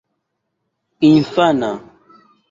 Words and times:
infana 1.09 1.69